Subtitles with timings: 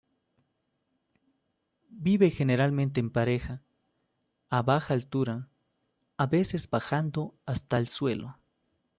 [2.07, 3.61] Vive generalmente en pareja,
[4.49, 5.49] a baja altura,
[6.17, 8.39] a veces bajando hasta el suelo.